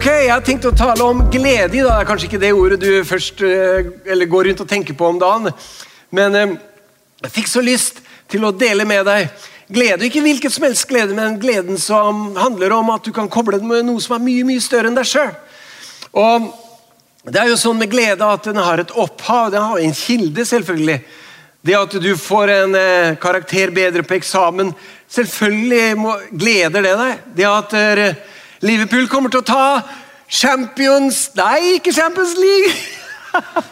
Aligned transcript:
Ok, 0.00 0.06
Jeg 0.08 0.30
har 0.32 0.40
tenkt 0.40 0.64
å 0.64 0.70
tale 0.72 1.04
om 1.04 1.18
glede 1.28 1.76
i. 1.76 1.82
Det 1.84 1.90
er 1.92 2.06
kanskje 2.08 2.24
ikke 2.30 2.38
det 2.40 2.54
ordet 2.56 2.78
du 2.80 3.02
først 3.04 3.42
eh, 3.44 3.90
eller 4.08 4.30
går 4.32 4.46
rundt 4.48 4.62
og 4.64 4.68
tenker 4.70 4.96
på 4.96 5.10
om 5.10 5.18
dagen. 5.20 5.50
Men 6.16 6.38
eh, 6.38 6.54
jeg 7.26 7.32
fikk 7.34 7.50
så 7.50 7.60
lyst 7.60 8.00
til 8.32 8.46
å 8.48 8.52
dele 8.62 8.86
med 8.88 9.04
deg 9.04 9.28
glede. 9.68 10.06
Ikke 10.08 10.22
hvilken 10.24 10.54
som 10.54 10.64
helst 10.64 10.88
glede, 10.88 11.12
men 11.18 11.36
gleden 11.42 11.76
som 11.76 12.30
handler 12.32 12.72
om 12.78 12.88
at 12.94 13.04
du 13.04 13.12
kan 13.12 13.28
koble 13.28 13.60
den 13.60 13.68
med 13.68 13.90
noe 13.90 14.00
som 14.00 14.16
er 14.16 14.24
mye 14.24 14.48
mye 14.48 14.64
større 14.64 14.88
enn 14.88 14.96
deg 14.96 15.10
sjøl. 15.12 15.36
Det 17.28 17.44
er 17.44 17.52
jo 17.52 17.60
sånn 17.60 17.84
med 17.84 17.92
glede 17.92 18.24
at 18.24 18.48
den 18.48 18.64
har 18.64 18.80
et 18.80 18.96
opphav, 18.96 19.52
den 19.52 19.68
har 19.68 19.84
en 19.84 19.96
kilde, 20.00 20.48
selvfølgelig. 20.48 21.00
Det 21.60 21.76
at 21.76 22.00
du 22.00 22.12
får 22.16 22.56
en 22.56 22.80
eh, 22.86 23.20
karakter 23.20 23.76
bedre 23.76 24.08
på 24.08 24.16
eksamen, 24.16 24.72
selvfølgelig 25.12 26.20
gleder 26.32 26.88
det 26.88 26.98
deg. 27.04 27.32
Det 27.36 27.52
at 27.52 27.80
Liverpool 28.60 29.08
kommer 29.08 29.32
til 29.32 29.40
å 29.40 29.46
ta 29.46 29.66
Champions 30.30 31.30
Nei, 31.38 31.78
ikke 31.78 31.94
Champions 31.96 32.36
League! 32.38 32.72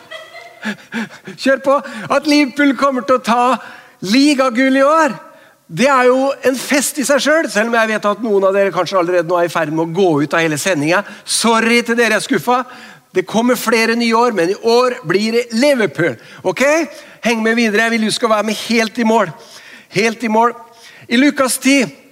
Kjør 1.43 1.61
på! 1.65 1.75
At 2.09 2.27
Liverpool 2.27 2.73
kommer 2.79 3.05
til 3.07 3.19
å 3.19 3.25
ta 3.25 3.43
ligagull 4.09 4.79
i 4.79 4.85
år, 4.87 5.15
det 5.69 5.89
er 5.93 6.09
jo 6.09 6.31
en 6.49 6.57
fest 6.57 6.97
i 7.03 7.05
seg 7.05 7.21
sjøl. 7.21 7.45
Selv, 7.45 7.53
selv 7.53 7.69
om 7.69 7.77
jeg 7.77 7.91
vet 7.91 8.07
at 8.09 8.23
noen 8.25 8.47
av 8.49 8.57
dere 8.57 8.73
kanskje 8.73 8.97
allerede 9.03 9.29
nå 9.29 9.37
er 9.37 9.51
i 9.51 9.53
ferd 9.53 9.75
med 9.75 9.85
å 9.85 9.97
gå 9.99 10.09
ut 10.25 10.35
av 10.35 10.41
hele 10.41 10.57
sendinga. 10.61 11.03
Sorry 11.29 11.83
til 11.85 11.99
dere 11.99 12.17
jeg 12.17 12.23
er 12.23 12.25
skuffa. 12.25 12.63
Det 13.13 13.27
kommer 13.29 13.61
flere 13.61 13.97
nye 13.99 14.17
år, 14.17 14.33
men 14.37 14.55
i 14.55 14.57
år 14.57 14.97
blir 15.09 15.37
det 15.37 15.45
Liverpool. 15.53 16.17
Ok? 16.49 16.65
Heng 17.25 17.45
med 17.45 17.59
videre. 17.61 17.85
Jeg 17.85 17.99
vil 17.99 18.09
du 18.09 18.15
skal 18.17 18.33
være 18.33 18.49
med 18.49 18.61
helt 18.65 18.99
i 18.99 19.07
mål. 19.09 19.33
Helt 19.93 20.25
i 20.25 20.33
mål. 20.33 20.57
I 21.09 21.21
Lukas 21.21 21.59
10 21.61 22.08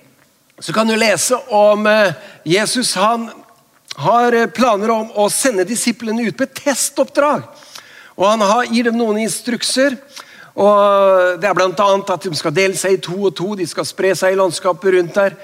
så 0.60 0.73
kan 0.73 0.88
du 0.88 0.96
lese 0.96 1.37
om 1.48 1.87
eh, 1.87 2.12
Jesus. 2.45 2.95
Han 2.95 3.30
har 3.96 4.32
eh, 4.32 4.46
planer 4.46 4.90
om 4.90 5.10
å 5.13 5.29
sende 5.29 5.66
disiplene 5.68 6.30
ut 6.30 6.37
på 6.37 6.46
et 6.46 6.54
testoppdrag. 6.63 7.45
Og 8.16 8.24
Han 8.24 8.40
har, 8.40 8.65
gir 8.73 8.88
dem 8.88 8.96
noen 8.96 9.21
instrukser. 9.21 9.98
Og 10.57 11.37
Det 11.40 11.48
er 11.48 11.54
bl.a. 11.54 11.88
at 12.09 12.24
de 12.24 12.32
skal 12.37 12.54
dele 12.57 12.76
seg 12.76 12.96
i 12.96 13.02
to 13.04 13.18
og 13.29 13.35
to, 13.37 13.52
de 13.54 13.66
skal 13.68 13.85
spre 13.85 14.15
seg 14.16 14.32
i 14.32 14.40
landskapet 14.40 14.96
rundt 14.96 15.18
der. 15.18 15.37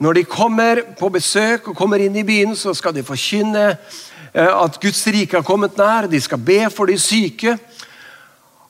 Når 0.00 0.18
de 0.18 0.24
kommer 0.28 0.82
på 0.98 1.08
besøk 1.08 1.72
og 1.72 1.76
kommer 1.76 2.00
inn 2.04 2.16
i 2.20 2.24
byen, 2.24 2.52
så 2.56 2.74
skal 2.76 2.92
de 2.92 3.04
forkynne 3.04 3.64
eh, 3.70 4.52
at 4.52 4.76
Guds 4.82 5.00
rike 5.08 5.40
har 5.40 5.46
kommet 5.46 5.80
nær. 5.80 6.10
De 6.12 6.20
skal 6.20 6.38
be 6.40 6.66
for 6.68 6.92
de 6.92 7.00
syke. 7.00 7.56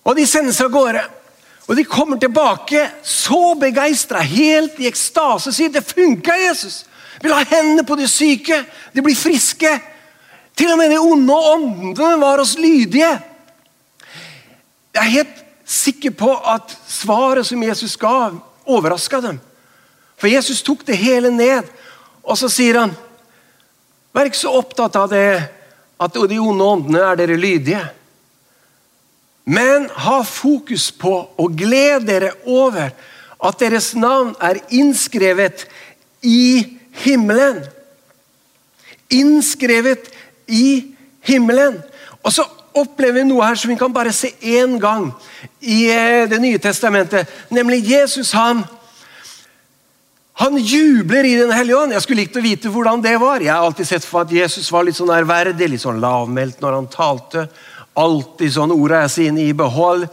Og 0.07 0.15
de 0.15 0.27
sendes 0.27 0.63
av 0.63 0.71
gårde. 0.71 1.03
Og 1.71 1.77
de 1.79 1.85
kommer 1.87 2.19
tilbake 2.19 2.83
så 3.07 3.55
begeistra, 3.55 4.19
helt 4.27 4.81
i 4.83 4.89
ekstase, 4.91 5.53
sier 5.55 5.71
det 5.71 5.87
funka, 5.87 6.35
Jesus! 6.49 6.83
Vil 7.23 7.35
ha 7.37 7.45
hendene 7.47 7.85
på 7.87 7.95
de 8.01 8.09
syke, 8.11 8.57
de 8.91 9.05
blir 9.05 9.15
friske. 9.15 9.71
Til 10.59 10.73
og 10.73 10.81
med 10.81 10.91
de 10.91 10.99
onde 10.99 11.37
åndene 11.53 12.17
var 12.19 12.43
oss 12.43 12.57
lydige. 12.59 13.11
Jeg 14.91 15.03
er 15.05 15.15
helt 15.15 15.45
sikker 15.63 16.17
på 16.19 16.33
at 16.35 16.75
svaret 16.91 17.47
som 17.47 17.63
Jesus 17.63 17.95
ga, 18.01 18.33
overraska 18.67 19.21
dem. 19.23 19.39
For 20.19 20.33
Jesus 20.33 20.65
tok 20.67 20.83
det 20.89 20.99
hele 20.99 21.31
ned, 21.31 21.71
og 22.25 22.39
så 22.41 22.51
sier 22.51 22.83
han 22.83 22.97
Vær 24.11 24.27
ikke 24.27 24.41
så 24.41 24.51
opptatt 24.59 24.97
av 24.99 25.07
det 25.13 25.39
at 26.03 26.17
de 26.19 26.39
onde 26.43 26.67
åndene 26.67 27.03
er 27.13 27.19
dere 27.21 27.37
lydige. 27.39 27.85
Men 29.45 29.89
ha 30.05 30.21
fokus 30.27 30.91
på 30.93 31.15
og 31.39 31.57
glede 31.59 32.07
dere 32.07 32.33
over 32.47 32.91
at 33.41 33.61
deres 33.61 33.95
navn 33.97 34.35
er 34.41 34.61
innskrevet 34.71 35.65
i 36.23 36.79
himmelen. 37.03 37.63
Innskrevet 39.11 40.11
i 40.47 40.95
himmelen. 41.25 41.81
Og 42.23 42.35
så 42.35 42.45
opplever 42.77 43.21
vi 43.21 43.29
noe 43.31 43.47
her 43.49 43.59
som 43.59 43.73
vi 43.73 43.79
kan 43.81 43.93
bare 43.93 44.13
se 44.15 44.33
én 44.41 44.77
gang 44.81 45.09
i 45.61 45.89
eh, 45.91 46.29
Det 46.31 46.39
nye 46.41 46.59
testamentet. 46.59 47.29
Nemlig 47.51 47.83
Jesus. 47.91 48.33
Han, 48.33 48.63
han 50.39 50.59
jubler 50.59 51.25
i 51.25 51.35
Den 51.41 51.53
hellige 51.53 51.79
ånd. 51.81 51.97
Jeg 51.97 52.05
skulle 52.05 52.23
likt 52.23 52.37
å 52.37 52.45
vite 52.45 52.71
hvordan 52.73 53.03
det 53.03 53.17
var. 53.21 53.41
Jeg 53.41 53.55
har 53.55 53.65
alltid 53.65 53.89
sett 53.89 54.07
for 54.07 54.23
at 54.23 54.33
Jesus 54.33 54.71
var 54.73 54.87
litt 54.87 54.99
sånn 55.01 55.13
ærverdig, 55.15 55.73
litt 55.73 55.83
sånn 55.83 56.03
lavmælt 56.03 56.63
når 56.63 56.79
han 56.79 56.91
talte. 56.93 57.49
Alltid 58.01 58.55
sånn 58.55 58.75
orda 58.75 59.05
sine 59.13 59.45
i 59.45 59.55
behold. 59.57 60.07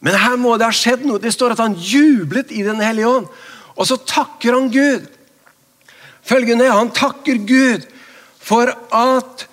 Men 0.00 0.16
her 0.16 0.36
må 0.40 0.56
det 0.56 0.68
ha 0.68 0.74
skjedd 0.74 1.04
noe. 1.06 1.20
Det 1.20 1.32
står 1.34 1.54
at 1.54 1.62
han 1.62 1.76
jublet 1.76 2.52
i 2.52 2.64
Den 2.66 2.80
hellige 2.82 3.10
ånd. 3.10 3.30
Og 3.76 3.88
så 3.88 3.98
takker 4.00 4.56
han 4.56 4.70
Gud. 4.72 5.06
Følgende, 6.26 6.70
Han 6.70 6.92
takker 6.94 7.40
Gud 7.46 7.86
for 8.40 8.70
at 8.90 9.46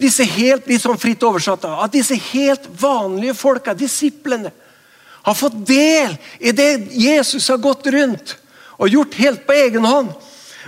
disse 0.00 0.24
helt 0.28 0.66
litt 0.68 0.82
sånn 0.84 1.00
fritt 1.00 1.22
oversatte, 1.24 1.68
at 1.68 1.92
disse 1.94 2.16
helt 2.32 2.66
vanlige 2.80 3.34
folka, 3.36 3.72
disiplene, 3.74 4.52
har 5.26 5.34
fått 5.34 5.56
del 5.66 6.12
i 6.38 6.52
det 6.54 6.86
Jesus 6.92 7.48
har 7.50 7.58
gått 7.58 7.88
rundt 7.90 8.36
og 8.76 8.92
gjort 8.92 9.16
helt 9.18 9.46
på 9.48 9.56
egen 9.56 9.86
hånd. 9.88 10.12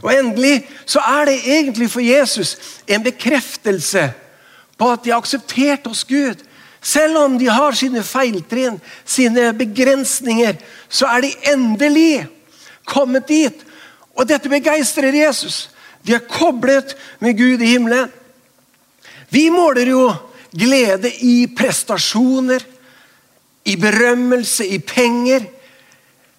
Og 0.02 0.08
Endelig 0.10 0.64
så 0.88 1.02
er 1.04 1.28
det 1.28 1.36
egentlig 1.44 1.90
for 1.92 2.02
Jesus 2.02 2.56
en 2.88 3.04
bekreftelse 3.04 4.08
på 4.78 4.90
at 4.92 5.04
de 5.04 5.12
har 5.12 5.22
akseptert 5.22 5.86
oss 5.90 6.04
Gud. 6.08 6.44
Selv 6.80 7.18
om 7.18 7.38
de 7.38 7.48
har 7.50 7.74
sine 7.74 8.02
feiltrinn, 8.06 8.78
sine 9.04 9.50
begrensninger, 9.58 10.60
så 10.88 11.08
er 11.10 11.26
de 11.26 11.32
endelig 11.52 12.26
kommet 12.88 13.26
dit. 13.28 13.64
Og 14.14 14.28
dette 14.28 14.50
begeistrer 14.50 15.14
Jesus. 15.14 15.68
De 16.06 16.14
er 16.14 16.24
koblet 16.30 16.94
med 17.20 17.36
Gud 17.38 17.62
i 17.62 17.74
himmelen. 17.74 18.10
Vi 19.28 19.48
måler 19.52 19.90
jo 19.90 20.06
glede 20.56 21.10
i 21.20 21.46
prestasjoner, 21.56 22.62
i 23.68 23.76
berømmelse, 23.76 24.64
i 24.66 24.78
penger, 24.78 25.44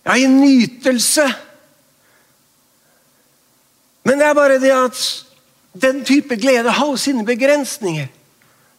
ja, 0.06 0.16
i 0.16 0.26
nytelse. 0.26 1.28
Men 4.04 4.18
det 4.18 4.26
er 4.26 4.34
bare 4.34 4.58
det 4.64 4.72
at 4.74 5.02
den 5.78 6.02
type 6.06 6.36
glede 6.36 6.72
har 6.74 6.96
sine 6.98 7.26
begrensninger. 7.26 8.08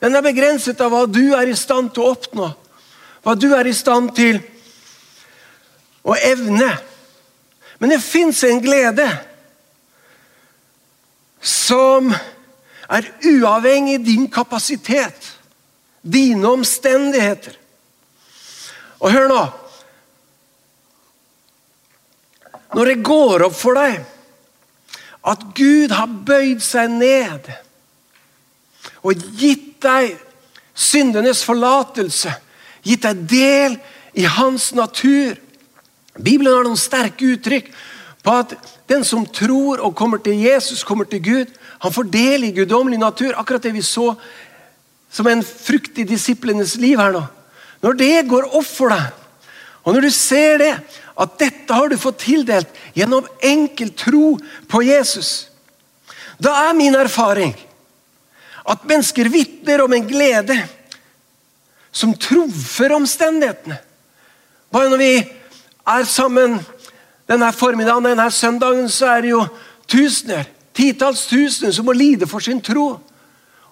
Den 0.01 0.17
er 0.17 0.25
begrenset 0.25 0.81
av 0.81 0.93
hva 0.95 1.05
du 1.09 1.35
er 1.37 1.51
i 1.51 1.57
stand 1.59 1.93
til 1.93 2.07
å 2.07 2.15
oppnå, 2.15 2.49
hva 3.21 3.35
du 3.37 3.51
er 3.53 3.69
i 3.69 3.77
stand 3.77 4.15
til 4.17 4.41
å 6.09 6.17
evne. 6.17 6.71
Men 7.81 7.93
det 7.93 8.01
fins 8.05 8.41
en 8.49 8.63
glede 8.65 9.07
som 11.41 12.11
er 12.91 13.07
uavhengig 13.25 14.01
din 14.05 14.27
kapasitet, 14.33 15.31
dine 16.01 16.49
omstendigheter. 16.49 17.57
Og 19.01 19.13
hør 19.13 19.29
nå 19.29 19.43
Når 22.71 22.87
det 22.87 23.03
går 23.03 23.43
opp 23.43 23.55
for 23.59 23.75
deg 23.75 23.97
at 25.27 25.41
Gud 25.59 25.91
har 25.91 26.13
bøyd 26.29 26.61
seg 26.63 26.93
ned 26.93 27.49
og 29.03 29.25
gitt 29.41 29.70
deg 29.83 30.17
syndenes 30.75 31.45
forlatelse, 31.45 32.33
gitt 32.83 33.05
deg 33.05 33.25
del 33.29 33.79
i 34.17 34.25
hans 34.25 34.71
natur 34.75 35.37
Bibelen 36.19 36.53
har 36.53 36.67
noen 36.67 36.79
sterke 36.79 37.35
uttrykk 37.37 37.71
på 38.25 38.35
at 38.43 38.55
den 38.91 39.05
som 39.07 39.25
tror 39.25 39.81
og 39.85 39.97
kommer 39.97 40.21
til 40.23 40.41
Jesus, 40.43 40.85
kommer 40.85 41.07
til 41.09 41.23
Gud. 41.23 41.53
Han 41.81 41.95
får 41.95 42.11
del 42.13 42.49
i 42.49 42.55
guddommelig 42.57 42.99
natur. 43.01 43.37
Akkurat 43.39 43.63
det 43.63 43.73
vi 43.77 43.85
så 43.87 44.13
som 45.11 45.29
en 45.31 45.43
frukt 45.43 45.99
i 45.99 46.07
disiplenes 46.07 46.77
liv 46.83 47.01
her 47.01 47.15
nå. 47.15 47.23
Når 47.81 47.97
det 47.97 48.29
går 48.29 48.51
opp 48.51 48.67
for 48.67 48.93
deg, 48.93 49.07
og 49.81 49.95
når 49.95 50.05
du 50.05 50.11
ser 50.13 50.59
det, 50.61 50.75
at 51.21 51.39
dette 51.41 51.77
har 51.77 51.89
du 51.89 51.97
fått 52.01 52.21
tildelt 52.27 52.69
gjennom 52.97 53.25
enkel 53.45 53.95
tro 53.97 54.35
på 54.69 54.83
Jesus, 54.85 55.49
da 56.41 56.53
er 56.67 56.77
min 56.77 56.97
erfaring 56.97 57.55
at 58.71 58.87
mennesker 58.87 59.29
vitner 59.33 59.83
om 59.83 59.93
en 59.93 60.07
glede 60.09 60.57
som 61.91 62.15
trumfer 62.15 62.93
omstendighetene. 62.95 63.79
Bare 64.71 64.91
når 64.93 65.01
vi 65.01 65.15
er 65.91 66.05
sammen 66.07 66.61
denne 67.31 67.51
formiddagen, 67.55 68.07
denne 68.07 68.29
søndagen, 68.31 68.89
så 68.91 69.17
er 69.17 69.25
det 69.25 69.33
jo 69.33 69.41
tusener, 69.91 70.47
titalls 70.75 71.25
tusener 71.31 71.75
som 71.75 71.89
må 71.89 71.95
lide 71.97 72.29
for 72.31 72.43
sin 72.43 72.63
tro. 72.63 72.93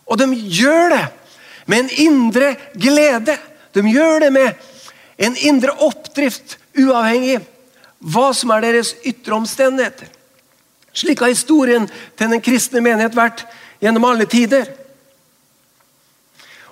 Og 0.09 0.19
de 0.19 0.27
gjør 0.35 0.95
det 0.95 1.05
med 1.69 1.85
en 1.85 1.95
indre 2.07 2.55
glede. 2.75 3.37
De 3.75 3.85
gjør 3.87 4.27
det 4.27 4.33
med 4.35 4.67
en 5.19 5.37
indre 5.37 5.75
oppdrift, 5.85 6.57
uavhengig 6.79 7.39
hva 7.99 8.31
som 8.35 8.51
er 8.55 8.63
deres 8.67 8.95
ytre 9.07 9.35
omstendigheter. 9.35 10.11
Slik 10.95 11.23
har 11.23 11.31
historien 11.31 11.87
til 12.19 12.31
den 12.31 12.43
kristne 12.43 12.83
menighet 12.83 13.15
vært 13.15 13.45
gjennom 13.83 14.07
alle 14.09 14.27
tider. 14.31 14.67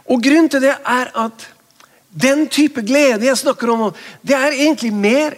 Og 0.06 0.22
Grunnen 0.22 0.48
til 0.50 0.62
det 0.62 0.74
er 0.74 1.10
at 1.14 1.46
den 2.16 2.46
type 2.48 2.82
glede 2.86 3.26
jeg 3.26 3.36
snakker 3.36 3.70
om, 3.72 3.88
det 4.22 4.36
er 4.36 4.54
egentlig 4.54 4.92
mer 4.94 5.36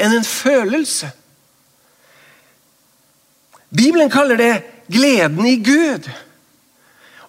enn 0.00 0.14
en 0.16 0.24
følelse. 0.24 1.10
Bibelen 3.70 4.10
kaller 4.10 4.40
det 4.40 4.54
gleden 4.90 5.46
i 5.46 5.56
Gud. 5.62 6.08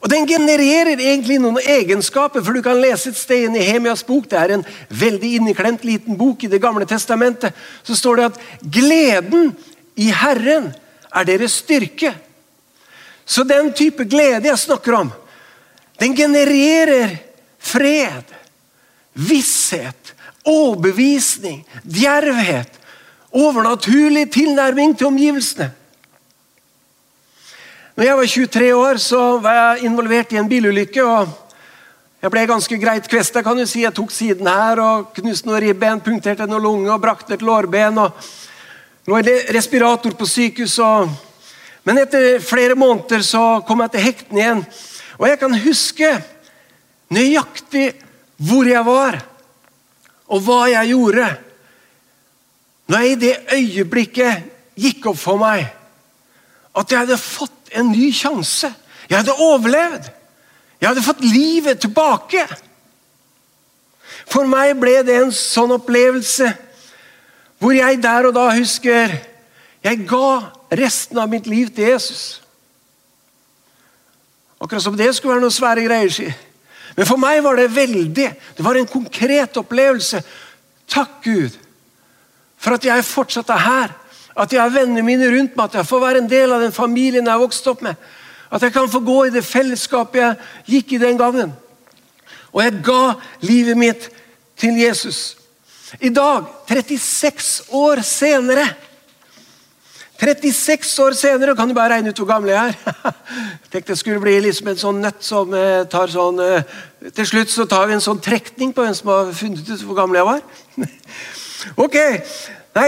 Og 0.01 0.09
Den 0.09 0.25
genererer 0.25 0.97
egentlig 0.97 1.37
noen 1.39 1.59
egenskaper, 1.61 2.41
for 2.41 2.57
du 2.57 2.63
kan 2.65 2.79
lese 2.81 3.11
et 3.11 3.19
sted 3.19 3.45
i 3.45 3.51
Nehemias 3.53 4.01
bok. 4.03 4.25
Det 4.29 4.39
er 4.39 4.55
en 4.55 4.63
veldig 4.89 5.35
inneklemt 5.37 5.83
liten 5.85 6.17
bok 6.17 6.43
i 6.43 6.49
Det 6.49 6.61
gamle 6.61 6.87
testamentet. 6.89 7.53
Så 7.83 7.95
står 7.95 8.15
det 8.15 8.25
at 8.31 8.39
gleden 8.65 9.51
i 9.95 10.09
Herren 10.09 10.71
er 11.13 11.27
deres 11.27 11.59
styrke. 11.61 12.15
Så 13.25 13.43
den 13.43 13.69
type 13.77 14.07
glede 14.09 14.47
jeg 14.49 14.57
snakker 14.57 14.97
om, 15.03 15.11
den 16.01 16.15
genererer 16.17 17.17
fred, 17.61 18.25
visshet, 19.13 20.15
overbevisning, 20.43 21.61
djervhet, 21.83 22.79
overnaturlig 23.29 24.25
tilnærming 24.33 24.95
til 24.97 25.11
omgivelsene. 25.11 25.69
Når 27.95 28.07
jeg 28.07 28.17
var 28.17 28.25
23 28.25 28.73
år, 28.75 28.97
så 28.97 29.21
var 29.43 29.53
jeg 29.53 29.85
involvert 29.85 30.31
i 30.33 30.39
en 30.41 30.49
bilulykke. 30.49 31.03
og 31.03 31.27
Jeg 32.21 32.31
ble 32.31 32.47
ganske 32.49 32.77
greit 32.81 33.07
kvesta. 33.07 33.43
kan 33.43 33.57
du 33.57 33.65
si. 33.65 33.83
Jeg 33.83 33.93
tok 33.93 34.11
siden 34.11 34.47
her 34.47 34.79
og 34.79 35.13
knuste 35.13 35.47
noen 35.47 35.61
ribben, 35.61 36.01
punkterte 36.01 36.47
noen 36.47 36.63
lunge 36.63 36.91
og 36.91 37.01
brakte 37.01 37.33
et 37.33 37.41
lårben. 37.41 37.97
og 37.97 38.11
Lå 39.05 39.19
i 39.19 39.53
respirator 39.53 40.11
på 40.17 40.25
sykehus. 40.25 40.79
Og... 40.79 41.09
Men 41.83 41.97
etter 41.97 42.39
flere 42.39 42.75
måneder 42.75 43.21
så 43.21 43.61
kom 43.67 43.81
jeg 43.81 43.91
til 43.91 44.01
hekten 44.01 44.37
igjen. 44.37 44.65
Og 45.19 45.27
jeg 45.27 45.39
kan 45.41 45.57
huske 45.63 46.11
nøyaktig 47.11 47.91
hvor 48.41 48.65
jeg 48.65 48.85
var, 48.85 49.19
og 50.31 50.43
hva 50.45 50.61
jeg 50.71 50.93
gjorde. 50.93 51.27
Når 52.87 53.03
jeg 53.03 53.11
i 53.11 53.19
det 53.19 53.35
øyeblikket 53.53 54.49
gikk 54.79 55.11
opp 55.11 55.19
for 55.19 55.41
meg 55.41 55.67
at 56.71 56.91
jeg 56.91 57.03
hadde 57.03 57.19
fått 57.19 57.73
en 57.75 57.91
ny 57.91 58.09
sjanse. 58.15 58.71
Jeg 59.09 59.17
hadde 59.17 59.35
overlevd. 59.43 60.07
Jeg 60.79 60.89
hadde 60.89 61.03
fått 61.05 61.23
livet 61.25 61.81
tilbake. 61.83 62.45
For 64.31 64.47
meg 64.47 64.77
ble 64.79 65.01
det 65.05 65.17
en 65.19 65.33
sånn 65.35 65.73
opplevelse 65.75 66.49
hvor 67.61 67.75
jeg 67.75 67.99
der 68.01 68.25
og 68.25 68.33
da 68.33 68.47
husker 68.55 69.11
Jeg 69.81 70.05
ga 70.09 70.51
resten 70.77 71.17
av 71.17 71.29
mitt 71.29 71.47
liv 71.49 71.71
til 71.73 71.87
Jesus. 71.89 72.40
Akkurat 74.61 74.83
som 74.83 74.97
det 74.97 75.09
skulle 75.15 75.33
være 75.35 75.43
noen 75.43 75.53
svære 75.53 75.85
greier. 75.87 76.33
Men 76.95 77.07
for 77.07 77.21
meg 77.21 77.41
var 77.43 77.57
det 77.57 77.71
veldig. 77.73 78.27
Det 78.57 78.65
var 78.65 78.77
en 78.77 78.89
konkret 78.89 79.57
opplevelse. 79.57 80.21
Takk, 80.91 81.21
Gud, 81.23 81.55
for 82.59 82.75
at 82.75 82.85
jeg 82.85 83.07
fortsatt 83.07 83.49
er 83.49 83.65
her. 83.65 83.93
At 84.37 84.53
jeg 84.53 84.61
har 84.61 84.71
vennene 84.71 85.03
mine 85.03 85.27
rundt 85.31 85.55
meg, 85.57 85.65
at 85.65 85.81
jeg 85.81 85.89
får 85.89 86.03
være 86.03 86.21
en 86.21 86.29
del 86.29 86.53
av 86.53 86.61
den 86.63 86.75
familien 86.75 87.25
jeg 87.25 87.33
har 87.33 87.41
vokst 87.41 87.67
opp 87.67 87.81
med. 87.83 87.95
At 88.51 88.63
jeg 88.63 88.73
kan 88.75 88.89
få 88.91 88.99
gå 89.03 89.17
i 89.25 89.33
det 89.33 89.43
fellesskapet 89.47 90.21
jeg 90.21 90.37
gikk 90.75 90.95
i 90.95 91.01
den 91.01 91.19
gangen. 91.19 91.53
Og 92.51 92.63
jeg 92.63 92.81
ga 92.83 93.13
livet 93.47 93.79
mitt 93.79 94.09
til 94.59 94.77
Jesus. 94.79 95.37
I 95.99 96.11
dag, 96.13 96.45
36 96.69 97.71
år 97.75 98.03
senere 98.07 98.67
36 100.21 100.91
år 101.01 101.15
senere 101.17 101.55
kan 101.57 101.69
du 101.69 101.73
bare 101.73 101.95
regne 101.95 102.11
ut 102.13 102.19
hvor 102.21 102.29
gammel 102.29 102.51
jeg 102.53 102.73
er. 102.75 103.13
Tenkte 103.73 103.95
det 103.95 103.97
skulle 103.97 104.21
bli 104.21 104.35
liksom 104.45 104.67
en 104.69 104.77
sånn 104.77 104.99
nøtt 105.01 105.23
som 105.25 105.53
eh, 105.57 105.81
tar 105.89 106.11
sånn 106.13 106.37
eh, 106.45 106.75
Til 107.17 107.25
slutt 107.25 107.49
så 107.49 107.65
tar 107.69 107.87
vi 107.89 107.95
en 107.95 108.03
sånn 108.03 108.21
trekning 108.21 108.69
på 108.75 108.85
hvem 108.85 108.93
som 108.97 109.09
har 109.09 109.31
funnet 109.33 109.65
ut 109.65 109.81
hvor 109.87 109.97
gammel 109.97 110.21
jeg 110.21 110.29
var. 110.29 110.45
Ok, 111.77 111.93
nei, 112.73 112.87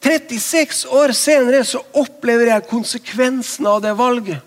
36 0.00 0.86
år 0.96 1.12
senere 1.12 1.58
så 1.68 1.82
opplever 2.00 2.48
jeg 2.48 2.68
konsekvensen 2.70 3.66
av 3.68 3.82
det 3.84 3.92
valget. 3.98 4.40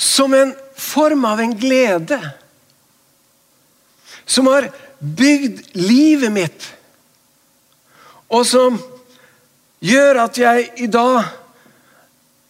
Som 0.00 0.32
en 0.32 0.54
form 0.80 1.26
av 1.28 1.42
en 1.44 1.52
glede. 1.60 2.16
Som 4.24 4.48
har 4.48 4.70
bygd 5.00 5.76
livet 5.76 6.32
mitt. 6.32 6.70
Og 8.32 8.48
som 8.48 8.80
gjør 9.80 10.20
at 10.24 10.38
jeg 10.40 10.68
i 10.84 10.88
dag 10.90 11.30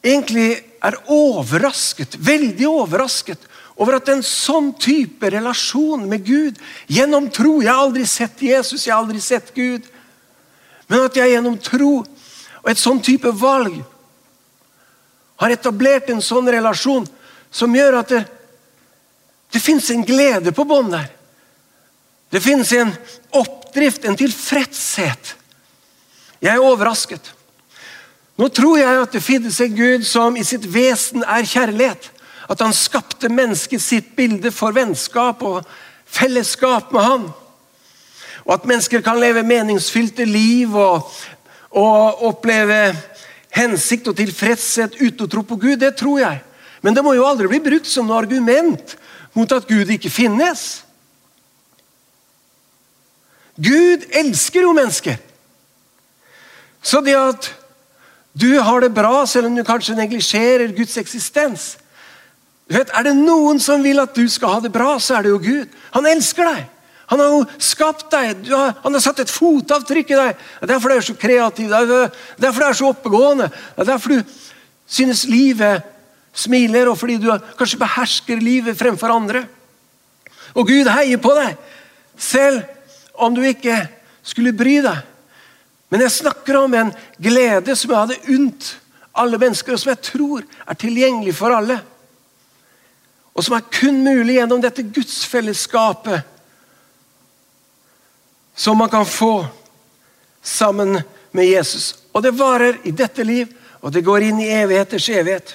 egentlig 0.05 0.59
er 0.81 0.97
overrasket, 1.13 2.17
veldig 2.19 2.69
overrasket, 2.69 3.47
over 3.81 3.97
at 3.97 4.11
en 4.13 4.23
sånn 4.25 4.75
type 4.77 5.31
relasjon 5.33 6.03
med 6.09 6.25
Gud 6.27 6.59
gjennom 6.91 7.31
tro 7.33 7.63
Jeg 7.63 7.71
har 7.71 7.81
aldri 7.87 8.05
sett 8.09 8.43
Jesus, 8.45 8.85
jeg 8.85 8.93
har 8.93 9.01
aldri 9.01 9.21
sett 9.25 9.55
Gud. 9.57 9.87
Men 10.89 11.07
at 11.07 11.17
jeg 11.17 11.33
gjennom 11.33 11.57
tro 11.65 12.03
og 12.61 12.69
et 12.69 12.81
sånn 12.81 13.01
type 13.01 13.31
valg 13.41 13.79
har 15.41 15.55
etablert 15.55 16.11
en 16.13 16.21
sånn 16.21 16.51
relasjon 16.53 17.07
som 17.51 17.73
gjør 17.75 18.03
at 18.03 18.13
det, 18.13 18.21
det 19.55 19.63
fins 19.65 19.89
en 19.95 20.05
glede 20.05 20.53
på 20.53 20.67
bånn 20.69 20.93
der. 20.93 21.09
Det 22.31 22.43
fins 22.45 22.73
en 22.77 22.93
oppdrift, 23.35 24.05
en 24.05 24.19
tilfredshet. 24.19 25.35
Jeg 26.41 26.55
er 26.55 26.65
overrasket. 26.65 27.35
Nå 28.41 28.49
tror 28.49 28.79
jeg 28.81 29.03
at 29.03 29.13
det 29.13 29.21
finnes 29.23 29.59
en 29.61 29.77
Gud 29.77 30.07
som 30.09 30.37
i 30.37 30.45
sitt 30.47 30.65
vesen 30.73 31.25
er 31.27 31.45
kjærlighet. 31.45 32.09
At 32.51 32.63
han 32.65 32.73
skapte 32.75 33.29
mennesket 33.29 33.83
sitt 33.85 34.15
bilde 34.17 34.51
for 34.51 34.73
vennskap 34.75 35.43
og 35.45 35.69
fellesskap 36.09 36.93
med 36.93 37.05
han. 37.05 37.29
Og 38.47 38.55
at 38.57 38.67
mennesker 38.67 39.05
kan 39.05 39.21
leve 39.21 39.45
meningsfylte 39.47 40.25
liv 40.25 40.75
og, 40.75 41.13
og 41.71 42.25
oppleve 42.31 42.97
hensikt 43.55 44.09
og 44.09 44.17
tilfredshet 44.17 44.97
uten 45.01 45.27
å 45.27 45.31
tro 45.31 45.45
på 45.45 45.59
Gud, 45.61 45.77
det 45.83 45.95
tror 46.01 46.23
jeg. 46.23 46.41
Men 46.81 46.97
det 46.97 47.05
må 47.05 47.13
jo 47.15 47.27
aldri 47.29 47.51
bli 47.51 47.61
brukt 47.63 47.89
som 47.91 48.09
noe 48.09 48.23
argument 48.23 48.97
mot 49.37 49.53
at 49.53 49.69
Gud 49.69 49.91
ikke 49.93 50.11
finnes. 50.11 50.81
Gud 53.61 54.09
elsker 54.17 54.65
jo 54.65 54.73
mennesker. 54.73 55.21
Så 56.83 57.01
det 57.05 57.17
at 57.19 57.51
du 58.33 58.61
har 58.63 58.81
det 58.81 58.95
bra, 58.95 59.27
selv 59.27 59.51
om 59.51 59.57
du 59.57 59.65
kanskje 59.67 59.99
neglisjerer 59.99 60.73
Guds 60.77 60.97
eksistens 61.01 61.77
du 62.71 62.77
vet, 62.77 62.91
Er 62.95 63.03
det 63.03 63.17
noen 63.19 63.59
som 63.59 63.83
vil 63.83 63.99
at 63.99 64.15
du 64.15 64.29
skal 64.31 64.53
ha 64.55 64.61
det 64.63 64.71
bra, 64.71 64.93
så 65.03 65.17
er 65.17 65.27
det 65.27 65.33
jo 65.33 65.41
Gud. 65.43 65.73
Han 65.91 66.07
elsker 66.07 66.47
deg. 66.47 66.69
Han 67.11 67.19
har 67.19 67.33
jo 67.35 67.41
skapt 67.59 68.07
deg, 68.13 68.45
har, 68.47 68.77
han 68.85 68.95
har 68.95 69.03
satt 69.03 69.25
et 69.25 69.33
fotavtrykk 69.35 70.13
i 70.13 70.19
deg. 70.21 70.37
Det 70.39 70.63
er 70.63 70.71
derfor 70.71 70.93
du 70.93 70.95
er 70.95 71.07
så 71.09 71.17
kreativ, 71.19 71.73
det 71.73 71.81
er 71.81 72.13
derfor 72.39 72.63
du 72.63 72.67
er 72.69 72.79
så 72.79 72.91
oppegående. 72.93 73.49
Det 73.51 73.83
er 73.83 73.89
derfor 73.89 74.15
du 74.15 74.37
synes 74.87 75.25
livet 75.27 75.83
smiler, 76.31 76.93
og 76.93 76.99
fordi 77.01 77.19
du 77.19 77.27
kanskje 77.59 77.81
behersker 77.83 78.39
livet 78.39 78.79
fremfor 78.79 79.11
andre. 79.11 79.43
Og 80.55 80.71
Gud 80.71 80.87
heier 80.95 81.19
på 81.19 81.35
deg, 81.35 81.59
selv 82.15 82.63
om 83.19 83.35
du 83.35 83.43
ikke 83.43 83.81
skulle 84.23 84.55
bry 84.55 84.79
deg. 84.87 85.10
Men 85.91 86.05
jeg 86.05 86.21
snakker 86.21 86.57
om 86.61 86.75
en 86.75 86.93
glede 87.19 87.75
som 87.77 87.91
jeg 87.91 87.99
hadde 87.99 88.35
unnt 88.37 88.75
alle 89.21 89.39
mennesker, 89.43 89.75
og 89.75 89.83
som 89.83 89.91
jeg 89.91 90.05
tror 90.07 90.45
er 90.47 90.79
tilgjengelig 90.79 91.35
for 91.37 91.55
alle. 91.55 91.81
Og 93.35 93.45
som 93.45 93.57
er 93.57 93.71
kun 93.75 94.03
mulig 94.05 94.37
gjennom 94.39 94.63
dette 94.63 94.87
gudsfellesskapet 94.87 96.27
som 98.61 98.79
man 98.79 98.91
kan 98.93 99.07
få 99.07 99.47
sammen 100.43 101.01
med 101.31 101.47
Jesus. 101.47 101.95
Og 102.13 102.23
det 102.23 102.37
varer 102.37 102.79
i 102.85 102.93
dette 102.93 103.25
liv, 103.25 103.49
og 103.81 103.93
det 103.93 104.05
går 104.05 104.27
inn 104.29 104.41
i 104.43 104.51
evigheters 104.53 105.09
evighet. 105.09 105.55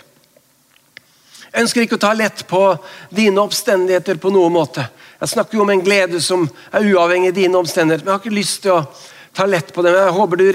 Jeg 1.52 1.64
ønsker 1.64 1.86
ikke 1.86 2.00
å 2.00 2.02
ta 2.02 2.14
lett 2.18 2.42
på 2.50 2.62
dine 3.14 3.44
omstendigheter 3.46 4.18
på 4.20 4.32
noen 4.34 4.56
måte. 4.56 4.88
Jeg 5.22 5.32
snakker 5.32 5.60
jo 5.60 5.64
om 5.64 5.72
en 5.72 5.84
glede 5.86 6.20
som 6.24 6.48
er 6.74 6.90
uavhengig 6.90 7.30
av 7.32 7.38
dine 7.38 7.62
omstendigheter, 7.62 8.04
men 8.04 8.12
jeg 8.12 8.18
har 8.18 8.26
ikke 8.26 8.40
lyst 8.42 8.64
til 8.66 8.74
å 8.74 8.82
ta 9.36 9.46
lett 9.46 9.74
på 9.74 9.84
det. 9.84 9.92
Men 9.94 10.08
jeg 10.08 10.18
håper 10.18 10.42
du 10.42 10.46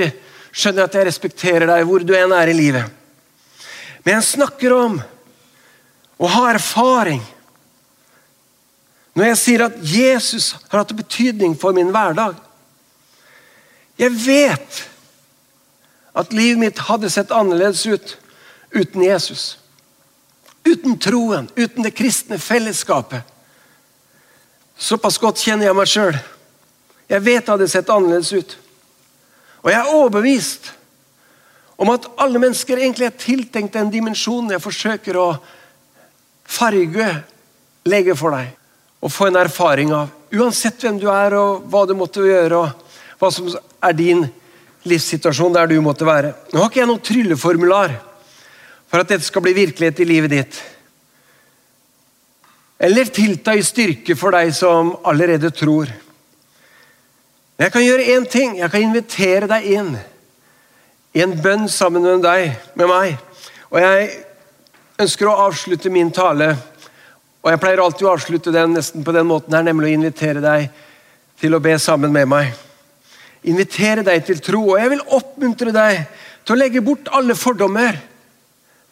skjønner 0.51 0.87
at 0.87 0.97
jeg 0.97 1.07
respekterer 1.07 1.69
deg 1.71 1.87
hvor 1.87 2.05
du 2.05 2.15
enn 2.17 2.35
er 2.35 2.51
i 2.51 2.57
livet. 2.57 2.87
Men 4.05 4.19
jeg 4.19 4.31
snakker 4.33 4.75
om 4.75 4.99
å 6.21 6.31
ha 6.35 6.49
erfaring 6.55 7.23
når 9.15 9.33
jeg 9.33 9.41
sier 9.41 9.65
at 9.67 9.79
Jesus 9.85 10.53
har 10.71 10.83
hatt 10.83 10.95
betydning 10.97 11.57
for 11.59 11.75
min 11.77 11.91
hverdag 11.91 12.37
Jeg 13.99 14.15
vet 14.23 14.77
at 16.17 16.33
livet 16.33 16.61
mitt 16.63 16.79
hadde 16.87 17.11
sett 17.13 17.35
annerledes 17.35 17.83
ut 17.87 18.15
uten 18.71 19.03
Jesus. 19.05 19.59
Uten 20.65 20.97
troen, 20.99 21.51
uten 21.57 21.85
det 21.85 21.93
kristne 21.99 22.39
fellesskapet. 22.41 23.27
Såpass 24.81 25.19
godt 25.21 25.43
kjenner 25.43 25.69
jeg 25.69 25.77
meg 25.77 25.91
sjøl. 25.91 26.17
Jeg 27.11 27.25
vet 27.27 27.45
det 27.45 27.53
hadde 27.53 27.69
sett 27.69 27.93
annerledes 27.93 28.33
ut. 28.33 28.57
Og 29.61 29.71
jeg 29.73 29.79
er 29.81 29.95
overbevist 29.95 30.71
om 31.81 31.91
at 31.93 32.07
alle 32.21 32.41
mennesker 32.41 32.79
egentlig 32.79 33.09
er 33.09 33.19
tiltenkt 33.21 33.77
den 33.77 33.93
dimensjonen 33.93 34.53
jeg 34.55 34.65
forsøker 34.65 35.17
å 35.17 35.29
farge 36.51 37.09
legge 37.89 38.17
for 38.19 38.37
deg 38.37 38.51
og 39.01 39.13
få 39.13 39.31
en 39.31 39.39
erfaring 39.41 39.95
av. 39.97 40.11
Uansett 40.31 40.83
hvem 40.85 40.99
du 41.01 41.09
er 41.13 41.35
og 41.39 41.65
hva 41.73 41.87
du 41.89 41.95
måtte 41.97 42.25
gjøre, 42.27 42.59
og 42.59 43.21
hva 43.21 43.31
som 43.33 43.49
er 43.51 43.97
din 43.97 44.27
livssituasjon 44.89 45.57
der 45.57 45.71
du 45.71 45.79
måtte 45.85 46.09
være. 46.09 46.35
Nå 46.53 46.61
har 46.61 46.69
ikke 46.71 46.83
jeg 46.83 46.91
noen 46.91 47.05
trylleformular 47.05 47.97
for 48.91 49.01
at 49.01 49.09
dette 49.13 49.27
skal 49.27 49.45
bli 49.45 49.57
virkelighet 49.57 50.03
i 50.03 50.09
livet 50.09 50.35
ditt. 50.35 50.61
Eller 52.81 53.11
tilta 53.13 53.55
i 53.57 53.65
styrke 53.65 54.17
for 54.17 54.37
deg 54.37 54.53
som 54.57 54.95
allerede 55.05 55.51
tror. 55.53 55.91
Men 57.61 57.67
jeg 57.67 57.73
kan 57.75 57.83
gjøre 57.85 58.05
én 58.17 58.25
ting. 58.25 58.53
Jeg 58.57 58.73
kan 58.73 58.81
invitere 58.81 59.47
deg 59.51 59.65
inn 59.69 59.89
i 61.13 61.21
en 61.21 61.35
bønn 61.45 61.67
sammen 61.69 62.01
med 62.01 62.23
deg, 62.25 62.55
med 62.73 62.89
meg. 62.89 63.19
Og 63.69 63.83
jeg 63.83 64.07
ønsker 65.05 65.29
å 65.29 65.35
avslutte 65.43 65.91
min 65.93 66.09
tale, 66.09 66.55
og 67.45 67.51
jeg 67.53 67.61
pleier 67.61 67.83
alltid 67.85 68.07
å 68.09 68.15
avslutte 68.15 68.55
den 68.55 68.73
nesten 68.79 69.05
på 69.05 69.13
den 69.13 69.29
måten 69.29 69.53
her, 69.53 69.67
nemlig 69.67 69.91
å 69.91 69.99
invitere 69.99 70.41
deg 70.41 70.71
til 71.43 71.53
å 71.53 71.61
be 71.61 71.75
sammen 71.77 72.15
med 72.15 72.31
meg. 72.33 72.55
Invitere 73.53 74.07
deg 74.09 74.25
til 74.25 74.41
tro, 74.41 74.63
og 74.71 74.81
jeg 74.81 74.95
vil 74.95 75.03
oppmuntre 75.19 75.75
deg 75.77 75.99
til 76.47 76.55
å 76.55 76.61
legge 76.63 76.81
bort 76.87 77.11
alle 77.13 77.37
fordommer, 77.37 77.99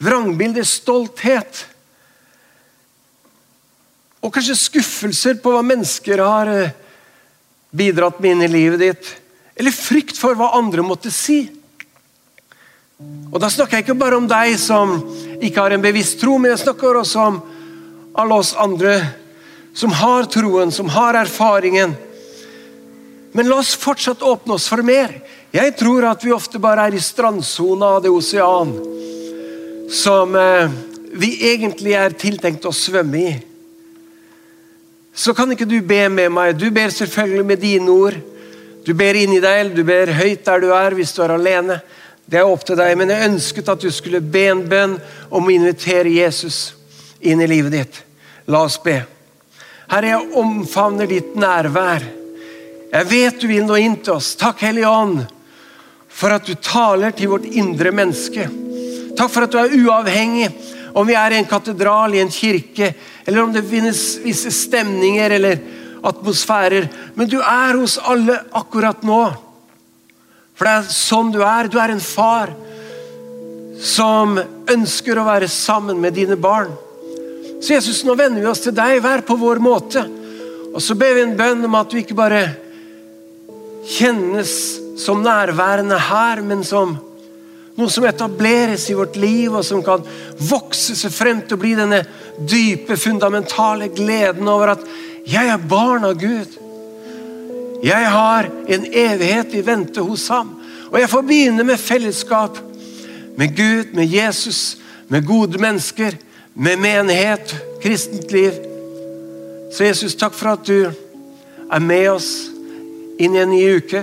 vrangbilder, 0.05 0.69
stolthet 0.69 1.63
og 4.21 4.29
kanskje 4.37 4.59
skuffelser 4.61 5.41
på 5.41 5.55
hva 5.57 5.65
mennesker 5.65 6.21
har 6.21 6.53
eh, 6.53 6.77
bidratt 7.71 8.21
med 8.21 8.37
inn 8.37 8.43
i 8.47 8.51
livet 8.53 8.81
ditt, 8.81 9.09
eller 9.59 9.75
frykt 9.75 10.19
for 10.19 10.39
hva 10.39 10.53
andre 10.59 10.85
måtte 10.87 11.13
si. 11.13 11.45
Og 13.33 13.39
Da 13.41 13.51
snakker 13.51 13.79
jeg 13.79 13.87
ikke 13.87 13.99
bare 13.99 14.19
om 14.19 14.27
deg 14.31 14.57
som 14.59 14.97
ikke 15.39 15.61
har 15.61 15.75
en 15.75 15.85
bevisst 15.85 16.19
tro, 16.21 16.39
men 16.39 16.53
jeg 16.55 16.65
snakker 16.65 16.99
også 16.99 17.25
om 17.29 17.41
alle 18.19 18.39
oss 18.41 18.55
andre 18.59 18.99
som 19.77 19.93
har 19.95 20.27
troen, 20.27 20.73
som 20.75 20.89
har 20.91 21.15
erfaringen. 21.15 21.95
Men 23.33 23.49
la 23.49 23.61
oss 23.61 23.77
fortsatt 23.79 24.25
åpne 24.27 24.57
oss 24.57 24.67
for 24.71 24.83
mer. 24.83 25.13
Jeg 25.55 25.77
tror 25.79 26.09
at 26.09 26.25
vi 26.25 26.35
ofte 26.35 26.59
bare 26.59 26.89
er 26.89 26.97
i 26.97 27.03
strandsona 27.03 27.95
av 27.99 28.03
det 28.03 28.11
osean 28.11 28.73
som 29.89 30.35
eh, 30.37 30.73
vi 31.17 31.31
egentlig 31.53 31.95
er 31.97 32.17
tiltenkt 32.19 32.67
å 32.69 32.75
svømme 32.75 33.21
i 33.23 33.31
så 35.19 35.35
kan 35.35 35.51
ikke 35.51 35.67
du 35.67 35.81
be 35.83 36.05
med 36.13 36.31
meg. 36.31 36.55
Du 36.55 36.69
ber 36.71 36.93
selvfølgelig 36.95 37.47
med 37.47 37.59
dine 37.59 37.91
ord. 37.91 38.15
Du 38.87 38.93
ber 38.95 39.19
inni 39.19 39.41
deg, 39.43 39.65
eller 39.65 39.75
du 39.75 39.83
ber 39.87 40.13
høyt 40.15 40.45
der 40.47 40.63
du 40.63 40.69
er 40.71 40.95
hvis 40.95 41.11
du 41.17 41.25
er 41.25 41.35
alene. 41.35 41.81
Det 42.29 42.39
er 42.39 42.47
opp 42.47 42.63
til 42.69 42.79
deg, 42.79 42.95
men 43.01 43.11
jeg 43.11 43.27
ønsket 43.27 43.71
at 43.73 43.83
du 43.83 43.91
skulle 43.91 44.21
be 44.23 44.45
en 44.53 44.63
bønn 44.71 44.95
om 45.35 45.49
å 45.49 45.55
invitere 45.55 46.13
Jesus 46.13 46.77
inn 47.19 47.43
i 47.43 47.49
livet 47.51 47.75
ditt. 47.75 47.99
La 48.53 48.63
oss 48.69 48.79
be. 48.85 49.01
Herre, 49.91 50.13
jeg 50.13 50.39
omfavner 50.39 51.11
ditt 51.11 51.35
nærvær. 51.41 52.07
Jeg 52.93 53.11
vet 53.11 53.43
du 53.43 53.49
vil 53.51 53.67
nå 53.67 53.83
inn 53.83 53.99
til 53.99 54.21
oss. 54.21 54.35
Takk, 54.39 54.63
Hellige 54.69 54.93
Ånd, 54.93 55.25
for 56.09 56.37
at 56.37 56.47
du 56.47 56.55
taler 56.63 57.11
til 57.17 57.33
vårt 57.35 57.49
indre 57.51 57.91
menneske. 57.91 58.47
Takk 59.19 59.35
for 59.35 59.49
at 59.49 59.53
du 59.53 59.59
er 59.59 59.75
uavhengig 59.83 60.53
om 60.99 61.07
vi 61.07 61.15
er 61.15 61.35
i 61.35 61.39
en 61.39 61.49
katedral, 61.49 62.15
i 62.15 62.23
en 62.23 62.33
kirke, 62.33 62.93
eller 63.25 63.45
om 63.45 63.53
det 63.55 63.67
finnes 63.69 64.01
visse 64.25 64.51
stemninger 64.55 65.37
eller 65.37 65.61
atmosfærer. 66.09 66.89
Men 67.15 67.31
du 67.31 67.39
er 67.39 67.79
hos 67.79 67.99
alle 68.03 68.41
akkurat 68.59 69.05
nå. 69.07 69.21
For 70.59 70.67
det 70.67 70.75
er 70.75 70.91
sånn 70.91 71.31
du 71.35 71.39
er. 71.47 71.71
Du 71.71 71.79
er 71.79 71.95
en 71.95 72.03
far 72.03 72.51
som 73.79 74.35
ønsker 74.69 75.21
å 75.21 75.27
være 75.29 75.49
sammen 75.51 76.01
med 76.03 76.17
dine 76.19 76.39
barn. 76.41 76.73
Så 77.63 77.77
Jesus, 77.77 78.03
nå 78.07 78.15
vender 78.19 78.43
vi 78.43 78.51
oss 78.51 78.65
til 78.65 78.75
deg, 78.75 78.99
hver 79.03 79.23
på 79.27 79.39
vår 79.39 79.63
måte. 79.63 80.03
Og 80.73 80.83
så 80.83 80.99
ber 80.99 81.15
vi 81.15 81.27
en 81.27 81.37
bønn 81.39 81.63
om 81.67 81.79
at 81.79 81.91
du 81.91 81.99
ikke 82.01 82.19
bare 82.19 82.43
kjennes 83.89 84.51
som 84.99 85.23
nærværende 85.23 85.99
her, 86.09 86.43
men 86.43 86.67
som 86.67 86.97
noe 87.79 87.91
som 87.91 88.07
etableres 88.09 88.89
i 88.91 88.97
vårt 88.99 89.17
liv, 89.17 89.55
og 89.55 89.65
som 89.65 89.83
kan 89.87 90.03
vokse 90.51 90.97
seg 90.99 91.15
frem 91.15 91.43
til 91.47 91.55
å 91.55 91.63
bli 91.63 91.75
denne 91.79 92.03
dype, 92.39 92.99
fundamentale 92.99 93.91
gleden 93.95 94.51
over 94.51 94.75
at 94.75 94.87
jeg 95.29 95.53
er 95.53 95.69
barn 95.71 96.07
av 96.09 96.17
Gud. 96.19 96.57
Jeg 97.85 98.11
har 98.11 98.49
en 98.49 98.87
evighet 98.87 99.55
i 99.55 99.63
vente 99.63 100.03
hos 100.03 100.27
ham. 100.33 100.57
Og 100.91 100.97
jeg 100.99 101.11
får 101.13 101.27
begynne 101.29 101.67
med 101.69 101.79
fellesskap 101.79 102.59
med 103.39 103.55
Gud, 103.55 103.95
med 103.95 104.11
Jesus, 104.11 104.79
med 105.09 105.27
gode 105.27 105.61
mennesker, 105.63 106.17
med 106.55 106.81
menighet, 106.83 107.55
kristent 107.83 108.33
liv. 108.33 108.57
Så 109.73 109.85
Jesus, 109.85 110.17
takk 110.19 110.35
for 110.35 110.57
at 110.57 110.67
du 110.67 110.89
er 110.89 111.85
med 111.85 112.09
oss 112.17 112.33
inn 113.21 113.37
i 113.37 113.45
en 113.45 113.53
ny 113.53 113.63
uke. 113.79 114.03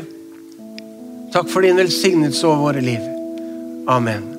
Takk 1.34 1.51
for 1.51 1.65
din 1.65 1.75
velsignelse 1.82 2.48
over 2.48 2.70
våre 2.70 2.86
liv. 2.86 3.14
Amen. 3.88 4.36